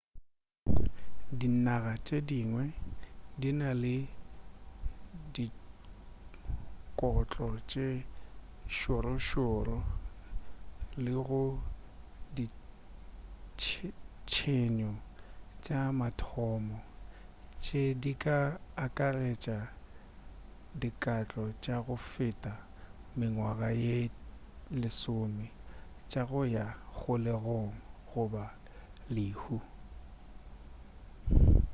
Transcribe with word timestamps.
dinaga 1.39 1.93
tše 2.05 2.17
dingwe 2.29 2.65
di 3.41 3.49
na 3.59 3.69
le 3.81 3.95
dikotlo 5.35 7.49
tše 7.71 7.87
šorošoro 8.77 9.77
le 11.03 11.13
go 11.27 11.43
ditshenyo 12.35 14.91
tša 15.63 15.81
mathomo 15.99 16.77
tše 17.63 17.81
di 18.01 18.13
ka 18.23 18.37
akaretša 18.85 19.57
dikatlolo 20.81 21.51
tša 21.63 21.75
go 21.85 21.95
feta 22.09 22.53
mengwaga 23.17 23.69
ye 23.83 23.97
10 24.71 25.49
tša 26.09 26.21
go 26.29 26.41
ya 26.55 26.65
kgolegong 26.95 27.73
goba 28.09 28.45
lehu 29.15 29.57